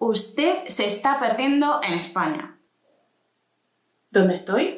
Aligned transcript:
Usted 0.00 0.68
se 0.68 0.86
está 0.86 1.18
perdiendo 1.18 1.80
en 1.82 1.98
España. 1.98 2.56
¿Dónde 4.12 4.36
estoy? 4.36 4.76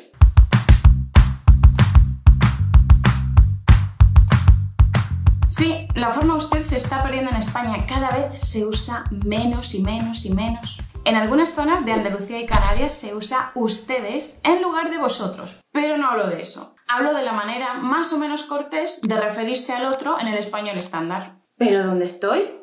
Sí, 5.47 5.87
la 5.95 6.11
forma 6.11 6.37
usted 6.37 6.63
se 6.63 6.79
está 6.79 7.03
perdiendo 7.03 7.31
en 7.31 7.37
España 7.37 7.85
cada 7.87 8.09
vez 8.09 8.41
se 8.41 8.65
usa 8.65 9.05
menos 9.27 9.75
y 9.75 9.83
menos 9.83 10.25
y 10.25 10.33
menos. 10.33 10.81
En 11.05 11.17
algunas 11.17 11.51
zonas 11.51 11.85
de 11.85 11.93
Andalucía 11.93 12.41
y 12.41 12.47
Canarias 12.47 12.95
se 12.95 13.15
usa 13.15 13.53
ustedes 13.55 14.41
en 14.43 14.63
lugar 14.63 14.91
de 14.91 14.97
vosotros, 14.97 15.61
pero 15.71 15.99
no 15.99 16.11
hablo 16.11 16.29
de 16.29 16.41
eso. 16.41 16.75
Hablo 16.89 17.13
de 17.13 17.25
la 17.25 17.33
manera 17.33 17.75
más 17.75 18.15
o 18.15 18.19
menos 18.19 18.45
cortés 18.45 19.03
de 19.03 19.21
referirse 19.21 19.75
al 19.75 19.85
otro 19.85 20.19
en 20.19 20.29
el 20.29 20.39
español 20.39 20.79
estándar. 20.79 21.41
¿Pero 21.59 21.85
dónde 21.85 22.07
estoy? 22.07 22.60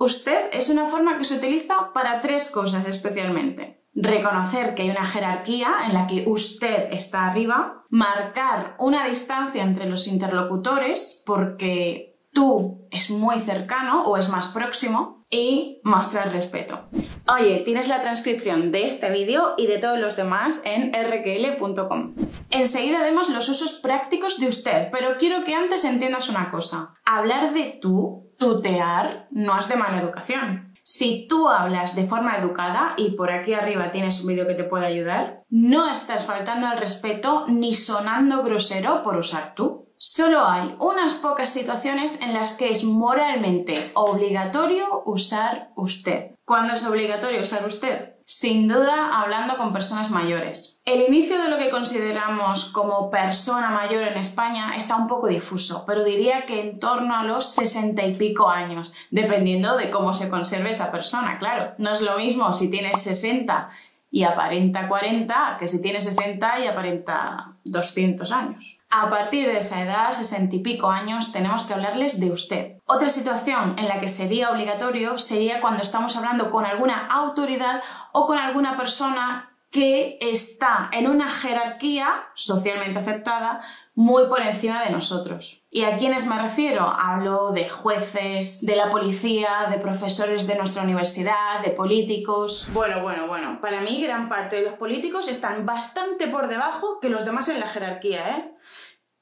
Usted 0.00 0.48
es 0.54 0.70
una 0.70 0.86
forma 0.86 1.18
que 1.18 1.24
se 1.24 1.36
utiliza 1.36 1.92
para 1.92 2.22
tres 2.22 2.50
cosas 2.50 2.86
especialmente. 2.86 3.84
Reconocer 3.92 4.74
que 4.74 4.80
hay 4.80 4.90
una 4.90 5.04
jerarquía 5.04 5.74
en 5.86 5.92
la 5.92 6.06
que 6.06 6.24
usted 6.26 6.88
está 6.90 7.26
arriba, 7.26 7.84
marcar 7.90 8.76
una 8.78 9.06
distancia 9.06 9.62
entre 9.62 9.84
los 9.84 10.08
interlocutores 10.08 11.22
porque 11.26 12.18
tú 12.32 12.88
es 12.90 13.10
muy 13.10 13.40
cercano 13.40 14.04
o 14.04 14.16
es 14.16 14.30
más 14.30 14.46
próximo 14.46 15.22
y 15.28 15.82
mostrar 15.84 16.32
respeto. 16.32 16.88
Oye, 17.28 17.60
tienes 17.66 17.88
la 17.88 18.00
transcripción 18.00 18.72
de 18.72 18.86
este 18.86 19.10
vídeo 19.10 19.52
y 19.58 19.66
de 19.66 19.76
todos 19.76 19.98
los 19.98 20.16
demás 20.16 20.62
en 20.64 20.94
rkl.com. 20.94 22.14
Enseguida 22.48 23.02
vemos 23.02 23.28
los 23.28 23.50
usos 23.50 23.74
prácticos 23.74 24.40
de 24.40 24.48
usted, 24.48 24.88
pero 24.90 25.18
quiero 25.18 25.44
que 25.44 25.54
antes 25.54 25.84
entiendas 25.84 26.30
una 26.30 26.50
cosa. 26.50 26.94
Hablar 27.04 27.52
de 27.52 27.78
tú 27.82 28.29
tutear 28.40 29.28
no 29.30 29.56
es 29.58 29.68
de 29.68 29.76
mala 29.76 30.00
educación. 30.00 30.74
Si 30.82 31.28
tú 31.28 31.48
hablas 31.48 31.94
de 31.94 32.06
forma 32.06 32.36
educada, 32.36 32.94
y 32.96 33.12
por 33.12 33.30
aquí 33.30 33.54
arriba 33.54 33.92
tienes 33.92 34.22
un 34.22 34.28
vídeo 34.28 34.48
que 34.48 34.54
te 34.54 34.64
puede 34.64 34.86
ayudar, 34.86 35.44
no 35.48 35.88
estás 35.88 36.26
faltando 36.26 36.66
al 36.66 36.78
respeto 36.78 37.44
ni 37.46 37.74
sonando 37.74 38.42
grosero 38.42 39.04
por 39.04 39.16
usar 39.16 39.54
tú. 39.54 39.89
Solo 40.02 40.46
hay 40.46 40.76
unas 40.78 41.12
pocas 41.12 41.52
situaciones 41.52 42.22
en 42.22 42.32
las 42.32 42.56
que 42.56 42.70
es 42.70 42.84
moralmente 42.84 43.74
obligatorio 43.92 45.02
usar 45.04 45.72
usted. 45.76 46.36
¿Cuándo 46.46 46.72
es 46.72 46.86
obligatorio 46.86 47.42
usar 47.42 47.66
usted? 47.66 48.14
Sin 48.24 48.66
duda, 48.66 49.20
hablando 49.20 49.58
con 49.58 49.74
personas 49.74 50.08
mayores. 50.08 50.80
El 50.86 51.02
inicio 51.02 51.42
de 51.42 51.50
lo 51.50 51.58
que 51.58 51.68
consideramos 51.68 52.66
como 52.66 53.10
persona 53.10 53.70
mayor 53.70 54.04
en 54.04 54.16
España 54.16 54.74
está 54.74 54.96
un 54.96 55.06
poco 55.06 55.26
difuso, 55.26 55.84
pero 55.84 56.02
diría 56.02 56.46
que 56.46 56.62
en 56.62 56.78
torno 56.78 57.14
a 57.14 57.24
los 57.24 57.44
sesenta 57.44 58.06
y 58.06 58.14
pico 58.14 58.48
años, 58.48 58.94
dependiendo 59.10 59.76
de 59.76 59.90
cómo 59.90 60.14
se 60.14 60.30
conserve 60.30 60.70
esa 60.70 60.90
persona, 60.90 61.38
claro. 61.38 61.74
No 61.76 61.92
es 61.92 62.00
lo 62.00 62.16
mismo 62.16 62.54
si 62.54 62.70
tienes 62.70 63.02
60 63.02 63.68
y 64.10 64.24
aparenta 64.24 64.88
40 64.88 65.56
que 65.58 65.68
si 65.68 65.80
tiene 65.80 66.00
60 66.00 66.60
y 66.60 66.66
aparenta 66.66 67.54
200 67.64 68.32
años. 68.32 68.78
A 68.90 69.08
partir 69.08 69.46
de 69.46 69.58
esa 69.58 69.82
edad, 69.82 70.12
60 70.12 70.56
y 70.56 70.58
pico 70.60 70.90
años, 70.90 71.32
tenemos 71.32 71.64
que 71.64 71.74
hablarles 71.74 72.18
de 72.18 72.32
usted. 72.32 72.76
Otra 72.86 73.08
situación 73.08 73.76
en 73.78 73.86
la 73.86 74.00
que 74.00 74.08
sería 74.08 74.50
obligatorio 74.50 75.18
sería 75.18 75.60
cuando 75.60 75.82
estamos 75.82 76.16
hablando 76.16 76.50
con 76.50 76.66
alguna 76.66 77.06
autoridad 77.06 77.82
o 78.12 78.26
con 78.26 78.38
alguna 78.38 78.76
persona 78.76 79.49
que 79.70 80.18
está 80.20 80.90
en 80.92 81.08
una 81.08 81.30
jerarquía 81.30 82.24
socialmente 82.34 82.98
aceptada 82.98 83.60
muy 83.94 84.26
por 84.26 84.40
encima 84.40 84.82
de 84.82 84.90
nosotros. 84.90 85.62
¿Y 85.70 85.84
a 85.84 85.96
quiénes 85.96 86.26
me 86.26 86.42
refiero? 86.42 86.92
Hablo 86.98 87.52
de 87.52 87.68
jueces, 87.68 88.66
de 88.66 88.74
la 88.74 88.90
policía, 88.90 89.68
de 89.70 89.78
profesores 89.78 90.48
de 90.48 90.56
nuestra 90.56 90.82
universidad, 90.82 91.62
de 91.64 91.70
políticos. 91.70 92.68
Bueno, 92.72 93.02
bueno, 93.02 93.28
bueno, 93.28 93.60
para 93.60 93.80
mí 93.80 94.02
gran 94.02 94.28
parte 94.28 94.56
de 94.56 94.62
los 94.62 94.74
políticos 94.74 95.28
están 95.28 95.64
bastante 95.64 96.26
por 96.26 96.48
debajo 96.48 96.98
que 97.00 97.08
los 97.08 97.24
demás 97.24 97.48
en 97.48 97.60
la 97.60 97.68
jerarquía, 97.68 98.36
¿eh? 98.36 98.54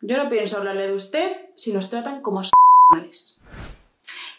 Yo 0.01 0.17
no 0.17 0.31
pienso 0.31 0.59
hablarle 0.59 0.87
de 0.87 0.95
usted 0.95 1.37
si 1.57 1.73
nos 1.73 1.91
tratan 1.91 2.23
como 2.23 2.41
s***********. 2.41 3.39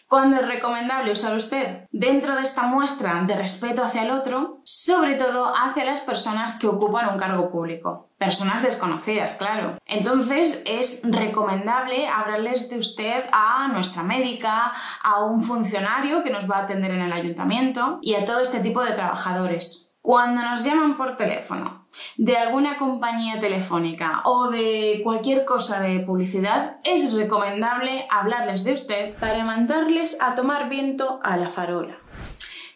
¿Cuándo 0.09 0.37
es 0.37 0.47
recomendable 0.47 1.11
usar 1.11 1.35
usted? 1.35 1.85
Dentro 1.91 2.35
de 2.35 2.41
esta 2.41 2.63
muestra 2.63 3.21
de 3.27 3.35
respeto 3.35 3.83
hacia 3.83 4.01
el 4.01 4.09
otro, 4.09 4.57
sobre 4.63 5.13
todo 5.13 5.53
hacia 5.55 5.85
las 5.85 5.99
personas 5.99 6.57
que 6.57 6.65
ocupan 6.65 7.09
un 7.09 7.19
cargo 7.19 7.51
público. 7.51 8.09
Personas 8.17 8.63
desconocidas, 8.63 9.35
claro. 9.35 9.77
Entonces 9.85 10.63
es 10.65 11.03
recomendable 11.03 12.07
hablarles 12.07 12.71
de 12.71 12.79
usted 12.79 13.25
a 13.31 13.67
nuestra 13.67 14.01
médica, 14.01 14.73
a 15.03 15.23
un 15.23 15.43
funcionario 15.43 16.23
que 16.23 16.31
nos 16.31 16.49
va 16.49 16.57
a 16.57 16.63
atender 16.63 16.89
en 16.89 17.01
el 17.01 17.13
ayuntamiento 17.13 17.99
y 18.01 18.15
a 18.15 18.25
todo 18.25 18.39
este 18.39 18.61
tipo 18.61 18.83
de 18.83 18.93
trabajadores. 18.93 19.93
Cuando 20.01 20.41
nos 20.41 20.63
llaman 20.65 20.97
por 20.97 21.17
teléfono 21.17 21.78
de 22.17 22.37
alguna 22.37 22.77
compañía 22.77 23.39
telefónica 23.39 24.21
o 24.25 24.49
de 24.49 25.01
cualquier 25.03 25.45
cosa 25.45 25.81
de 25.81 25.99
publicidad, 25.99 26.77
es 26.83 27.13
recomendable 27.13 28.07
hablarles 28.09 28.63
de 28.63 28.73
usted 28.73 29.15
para 29.15 29.43
mandarles 29.43 30.21
a 30.21 30.35
tomar 30.35 30.69
viento 30.69 31.19
a 31.23 31.37
la 31.37 31.49
farola. 31.49 31.97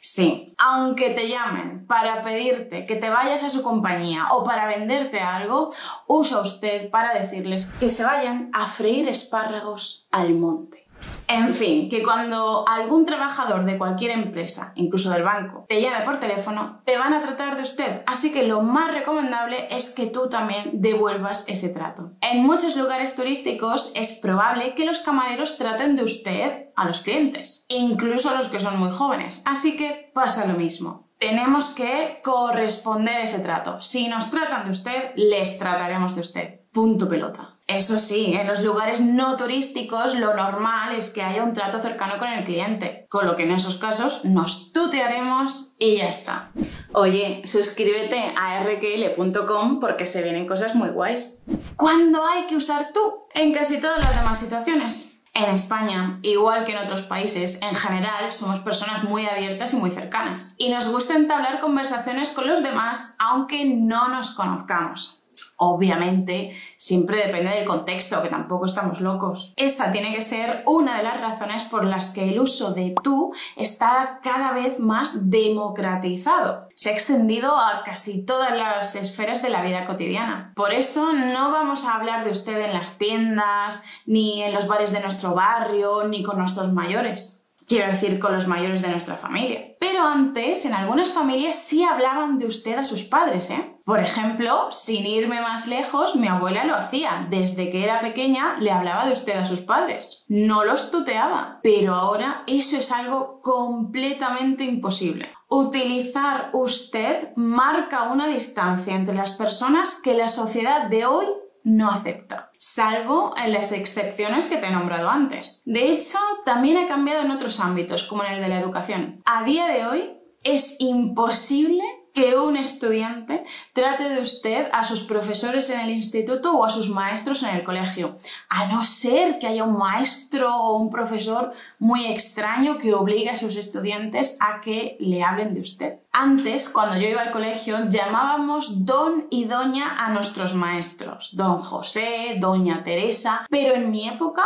Sí, 0.06 0.54
aunque 0.58 1.12
te 1.12 1.30
llamen 1.30 1.88
para 1.88 2.24
pedirte 2.24 2.86
que 2.86 2.98
te 2.98 3.10
vayas 3.10 3.42
a 3.44 3.50
su 3.50 3.64
compañía 3.64 4.28
o 4.32 4.44
para 4.44 4.68
venderte 4.68 5.22
algo, 5.22 5.72
usa 6.08 6.42
usted 6.42 6.90
para 6.90 7.18
decirles 7.18 7.72
que 7.80 7.90
se 7.90 8.04
vayan 8.04 8.50
a 8.52 8.66
freír 8.66 9.08
espárragos 9.08 10.10
al 10.12 10.36
monte. 10.36 10.83
En 11.28 11.50
fin, 11.50 11.90
que 11.90 12.04
cuando 12.04 12.68
algún 12.68 13.06
trabajador 13.06 13.66
de 13.66 13.78
cualquier 13.78 14.12
empresa, 14.12 14.74
incluso 14.76 15.10
del 15.12 15.24
banco, 15.24 15.66
te 15.68 15.82
llame 15.82 16.06
por 16.06 16.18
teléfono, 16.18 16.82
te 16.86 16.98
van 16.98 17.14
a 17.14 17.22
tratar 17.22 17.56
de 17.56 17.64
usted. 17.64 18.02
Así 18.06 18.32
que 18.32 18.48
lo 18.48 18.62
más 18.62 18.92
recomendable 18.92 19.68
es 19.70 19.94
que 19.96 20.08
tú 20.08 20.30
también 20.30 20.70
devuelvas 20.74 21.48
ese 21.48 21.70
trato. 21.70 22.12
En 22.22 22.44
muchos 22.44 22.76
lugares 22.76 23.16
turísticos 23.16 23.92
es 23.96 24.20
probable 24.22 24.76
que 24.76 24.86
los 24.86 25.00
camareros 25.00 25.58
traten 25.58 25.96
de 25.96 26.04
usted 26.04 26.68
a 26.76 26.86
los 26.86 27.02
clientes, 27.02 27.66
incluso 27.70 28.30
a 28.30 28.36
los 28.36 28.48
que 28.48 28.60
son 28.60 28.80
muy 28.80 28.92
jóvenes. 28.92 29.44
Así 29.46 29.78
que 29.78 30.12
pasa 30.14 30.48
lo 30.48 30.54
mismo 30.54 31.04
tenemos 31.20 31.70
que 31.70 32.20
corresponder 32.22 33.22
ese 33.22 33.40
trato. 33.40 33.80
Si 33.80 34.10
nos 34.10 34.30
tratan 34.30 34.66
de 34.66 34.72
usted, 34.72 35.12
les 35.16 35.58
trataremos 35.58 36.16
de 36.16 36.22
usted. 36.22 36.60
Punto 36.74 37.08
pelota. 37.08 37.53
Eso 37.76 37.98
sí, 37.98 38.36
en 38.36 38.46
los 38.46 38.62
lugares 38.62 39.02
no 39.02 39.36
turísticos 39.36 40.14
lo 40.16 40.36
normal 40.36 40.96
es 40.96 41.12
que 41.12 41.24
haya 41.24 41.44
un 41.44 41.54
trato 41.54 41.80
cercano 41.80 42.20
con 42.20 42.30
el 42.30 42.44
cliente, 42.44 43.08
con 43.10 43.26
lo 43.26 43.36
que 43.36 43.44
en 43.44 43.52
esos 43.52 43.78
casos 43.78 44.24
nos 44.26 44.72
tutearemos 44.72 45.76
y 45.80 45.98
ya 45.98 46.08
está. 46.08 46.52
Oye, 46.94 47.42
suscríbete 47.46 48.32
a 48.38 48.64
rkl.com 48.64 49.80
porque 49.80 50.06
se 50.06 50.22
vienen 50.22 50.48
cosas 50.48 50.76
muy 50.76 50.90
guays. 50.90 51.44
¿Cuándo 51.76 52.24
hay 52.24 52.44
que 52.44 52.56
usar 52.56 52.92
tú? 52.94 53.26
En 53.34 53.52
casi 53.52 53.82
todas 53.82 54.04
las 54.04 54.16
demás 54.16 54.40
situaciones. 54.40 55.20
En 55.34 55.50
España, 55.50 56.20
igual 56.22 56.66
que 56.66 56.74
en 56.74 56.78
otros 56.78 57.02
países, 57.02 57.60
en 57.64 57.74
general 57.74 58.32
somos 58.32 58.60
personas 58.60 59.04
muy 59.04 59.26
abiertas 59.26 59.74
y 59.74 59.78
muy 59.78 59.90
cercanas. 59.90 60.54
Y 60.60 60.70
nos 60.70 60.90
gusta 60.90 61.16
entablar 61.16 61.60
conversaciones 61.60 62.30
con 62.34 62.46
los 62.46 62.62
demás 62.62 63.16
aunque 63.18 63.66
no 63.66 64.10
nos 64.10 64.36
conozcamos. 64.36 65.23
Obviamente, 65.58 66.56
siempre 66.78 67.26
depende 67.26 67.52
del 67.52 67.66
contexto, 67.66 68.22
que 68.22 68.30
tampoco 68.30 68.66
estamos 68.66 69.02
locos. 69.02 69.54
Esa 69.56 69.92
tiene 69.92 70.14
que 70.14 70.22
ser 70.22 70.64
una 70.66 70.98
de 70.98 71.04
las 71.04 71.20
razones 71.20 71.64
por 71.64 71.86
las 71.86 72.14
que 72.14 72.30
el 72.30 72.40
uso 72.40 72.74
de 72.74 72.96
tú 73.04 73.34
está 73.56 74.20
cada 74.24 74.54
vez 74.54 74.80
más 74.80 75.30
democratizado. 75.30 76.68
Se 76.76 76.90
ha 76.90 76.94
extendido 76.94 77.56
a 77.58 77.84
casi 77.84 78.26
todas 78.26 78.56
las 78.56 78.96
esferas 78.96 79.42
de 79.42 79.50
la 79.50 79.62
vida 79.62 79.86
cotidiana. 79.86 80.54
Por 80.56 80.74
eso 80.74 81.14
no 81.14 81.52
vamos 81.52 81.86
a 81.86 81.96
hablar 81.96 82.24
de 82.26 82.32
usted 82.32 82.60
en 82.60 82.74
las 82.74 82.98
tiendas, 82.98 83.84
ni 84.06 84.42
en 84.42 84.54
los 84.54 84.68
bares 84.68 84.92
de 84.92 85.02
nuestro 85.02 85.34
barrio, 85.34 86.08
ni 86.08 86.24
con 86.24 86.38
nuestros 86.38 86.74
mayores 86.74 87.43
quiero 87.68 87.92
decir 87.92 88.20
con 88.20 88.34
los 88.34 88.48
mayores 88.48 88.82
de 88.82 88.90
nuestra 88.90 89.18
familia. 89.18 89.76
Pero 89.80 90.06
antes, 90.06 90.66
en 90.66 90.74
algunas 90.74 91.12
familias 91.12 91.58
sí 91.58 91.84
hablaban 91.84 92.38
de 92.38 92.46
usted 92.46 92.78
a 92.78 92.86
sus 92.86 93.04
padres, 93.04 93.52
¿eh? 93.52 93.74
Por 93.86 94.00
ejemplo, 94.00 94.68
sin 94.72 95.06
irme 95.06 95.42
más 95.42 95.68
lejos, 95.68 96.16
mi 96.16 96.28
abuela 96.28 96.64
lo 96.64 96.76
hacía. 96.76 97.28
Desde 97.30 97.70
que 97.70 97.84
era 97.84 98.00
pequeña 98.00 98.58
le 98.60 98.72
hablaba 98.72 99.06
de 99.06 99.12
usted 99.12 99.38
a 99.38 99.44
sus 99.44 99.60
padres. 99.60 100.26
No 100.30 100.64
los 100.64 100.90
tuteaba. 100.90 101.60
Pero 101.64 101.94
ahora 101.94 102.44
eso 102.48 102.78
es 102.78 102.94
algo 102.94 103.42
completamente 103.42 104.64
imposible. 104.64 105.34
Utilizar 105.50 106.50
usted 106.54 107.34
marca 107.36 108.04
una 108.04 108.28
distancia 108.28 108.96
entre 108.96 109.16
las 109.16 109.34
personas 109.34 110.00
que 110.02 110.14
la 110.14 110.30
sociedad 110.30 110.88
de 110.88 111.06
hoy 111.06 111.26
no 111.64 111.90
acepta, 111.90 112.52
salvo 112.58 113.34
en 113.38 113.54
las 113.54 113.72
excepciones 113.72 114.46
que 114.46 114.58
te 114.58 114.68
he 114.68 114.72
nombrado 114.72 115.10
antes. 115.10 115.64
De 115.66 115.92
hecho, 115.92 116.20
también 116.46 116.78
ha 116.78 116.88
cambiado 116.88 117.22
en 117.24 117.32
otros 117.32 117.60
ámbitos, 117.60 118.04
como 118.04 118.24
en 118.24 118.34
el 118.34 118.42
de 118.42 118.50
la 118.50 118.60
educación. 118.60 119.22
A 119.26 119.44
día 119.44 119.68
de 119.68 119.86
hoy 119.86 120.18
es 120.44 120.78
imposible 120.80 121.84
que 122.14 122.36
un 122.36 122.56
estudiante 122.56 123.44
trate 123.74 124.08
de 124.08 124.22
usted 124.22 124.68
a 124.72 124.84
sus 124.84 125.04
profesores 125.04 125.70
en 125.72 125.80
el 125.80 125.90
instituto 125.90 126.54
o 126.54 126.64
a 126.64 126.70
sus 126.70 126.90
maestros 126.90 127.42
en 127.42 127.56
el 127.56 127.64
colegio, 127.64 128.18
a 128.50 128.68
no 128.68 128.84
ser 128.84 129.40
que 129.40 129.48
haya 129.48 129.64
un 129.64 129.78
maestro 129.78 130.56
o 130.56 130.78
un 130.78 130.92
profesor 130.92 131.54
muy 131.80 132.06
extraño 132.06 132.78
que 132.78 132.94
obligue 132.94 133.32
a 133.32 133.36
sus 133.36 133.58
estudiantes 133.58 134.38
a 134.40 134.62
que 134.62 134.96
le 135.00 135.24
hablen 135.24 135.56
de 135.56 135.62
usted. 135.62 135.94
Antes, 136.12 136.70
cuando 136.70 136.98
yo 136.98 137.08
iba 137.08 137.22
al 137.22 137.32
colegio, 137.32 137.90
llamábamos 137.90 138.86
don 138.86 139.26
y 139.32 139.46
doña 139.46 139.96
a 139.98 140.10
nuestros 140.10 140.54
maestros, 140.54 141.36
don 141.36 141.64
José, 141.64 142.38
doña 142.40 142.84
Teresa, 142.84 143.48
pero 143.50 143.74
en 143.74 143.90
mi 143.90 144.08
época, 144.08 144.44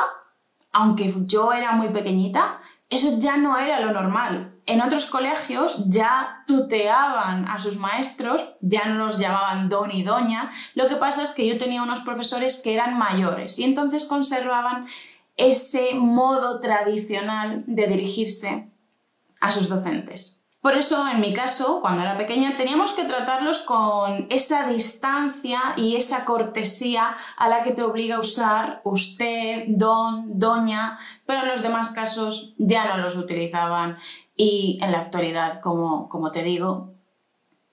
aunque 0.71 1.13
yo 1.25 1.51
era 1.51 1.73
muy 1.73 1.89
pequeñita, 1.89 2.61
eso 2.89 3.19
ya 3.19 3.37
no 3.37 3.57
era 3.57 3.81
lo 3.81 3.91
normal. 3.91 4.53
En 4.65 4.81
otros 4.81 5.05
colegios 5.05 5.89
ya 5.89 6.43
tuteaban 6.47 7.47
a 7.47 7.57
sus 7.59 7.77
maestros, 7.77 8.53
ya 8.61 8.85
no 8.85 9.05
los 9.05 9.19
llamaban 9.19 9.69
don 9.69 9.91
y 9.91 10.03
doña. 10.03 10.51
Lo 10.73 10.87
que 10.87 10.95
pasa 10.95 11.23
es 11.23 11.31
que 11.31 11.47
yo 11.47 11.57
tenía 11.57 11.83
unos 11.83 12.01
profesores 12.01 12.61
que 12.63 12.73
eran 12.73 12.97
mayores 12.97 13.59
y 13.59 13.63
entonces 13.63 14.05
conservaban 14.05 14.87
ese 15.35 15.93
modo 15.95 16.59
tradicional 16.61 17.63
de 17.67 17.87
dirigirse 17.87 18.69
a 19.39 19.51
sus 19.51 19.69
docentes. 19.69 20.36
Por 20.61 20.75
eso, 20.75 21.07
en 21.07 21.21
mi 21.21 21.33
caso, 21.33 21.81
cuando 21.81 22.01
era 22.01 22.17
pequeña, 22.17 22.55
teníamos 22.55 22.93
que 22.93 23.03
tratarlos 23.03 23.59
con 23.59 24.27
esa 24.29 24.67
distancia 24.67 25.59
y 25.77 25.95
esa 25.95 26.25
cortesía 26.25 27.15
a 27.37 27.47
la 27.47 27.63
que 27.63 27.71
te 27.71 27.83
obliga 27.83 28.15
a 28.15 28.19
usar 28.19 28.81
usted, 28.83 29.65
don, 29.67 30.39
doña, 30.39 30.97
pero 31.25 31.41
en 31.41 31.47
los 31.49 31.61
demás 31.61 31.89
casos 31.89 32.55
ya 32.57 32.87
no 32.87 32.97
los 32.97 33.17
utilizaban 33.17 33.97
y 34.35 34.79
en 34.81 34.91
la 34.91 34.99
actualidad, 35.01 35.61
como, 35.61 36.09
como 36.09 36.31
te 36.31 36.43
digo, 36.43 36.95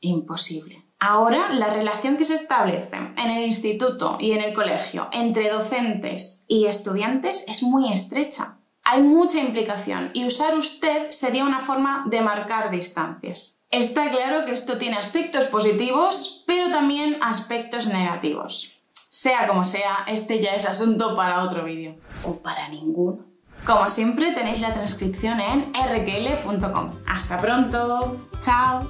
imposible. 0.01 0.85
Ahora, 1.01 1.53
la 1.53 1.71
relación 1.71 2.17
que 2.17 2.25
se 2.25 2.35
establece 2.35 2.97
en 2.97 3.31
el 3.31 3.45
instituto 3.45 4.17
y 4.21 4.33
en 4.33 4.41
el 4.41 4.55
colegio 4.55 5.09
entre 5.11 5.51
docentes 5.51 6.45
y 6.49 6.67
estudiantes 6.67 7.47
es 7.49 7.63
muy 7.63 7.93
estrecha 7.93 8.59
hay 8.85 9.03
mucha 9.03 9.41
implicación 9.41 10.11
y 10.13 10.27
usar 10.27 10.57
usted 10.57 11.11
sería 11.11 11.45
una 11.45 11.61
forma 11.61 12.05
de 12.07 12.21
marcar 12.21 12.71
distancias. 12.71 13.63
Está 13.71 14.11
claro 14.11 14.45
que 14.45 14.53
esto 14.53 14.77
tiene 14.77 14.99
aspectos 14.99 15.45
positivos, 15.45 16.45
pero 16.47 16.71
también 16.71 17.19
aspectos 17.23 17.89
negativos. 17.89 18.79
Sea 19.09 19.49
como 19.49 19.65
sea, 19.65 20.05
este 20.07 20.41
ya 20.41 20.55
es 20.55 20.69
asunto 20.69 21.17
para 21.17 21.43
otro 21.45 21.65
vídeo. 21.65 21.97
O 22.25 22.37
para 22.37 22.69
ninguno. 22.69 23.25
Como 23.65 23.89
siempre, 23.89 24.33
tenéis 24.33 24.61
la 24.61 24.75
transcripción 24.75 25.41
en 25.41 25.73
rql.com. 25.73 26.91
¡Hasta 27.07 27.39
pronto! 27.39 28.17
¡Chao! 28.41 28.87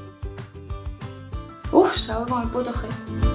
Uf, 1.71 1.97
salgo 1.97 2.27
con 2.27 2.43
el 2.43 2.49
puto 2.49 2.73
G. 2.73 3.34